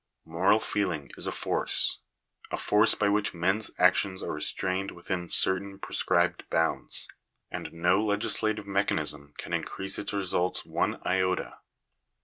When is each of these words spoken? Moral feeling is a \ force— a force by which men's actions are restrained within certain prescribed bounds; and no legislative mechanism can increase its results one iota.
Moral 0.25 0.59
feeling 0.59 1.11
is 1.15 1.27
a 1.27 1.31
\ 1.31 1.31
force— 1.49 1.99
a 2.51 2.57
force 2.57 2.95
by 2.95 3.07
which 3.07 3.35
men's 3.35 3.69
actions 3.77 4.23
are 4.23 4.33
restrained 4.33 4.89
within 4.89 5.29
certain 5.29 5.77
prescribed 5.77 6.43
bounds; 6.49 7.07
and 7.51 7.71
no 7.71 8.03
legislative 8.03 8.65
mechanism 8.65 9.35
can 9.37 9.53
increase 9.53 9.99
its 9.99 10.11
results 10.11 10.65
one 10.65 10.99
iota. 11.05 11.59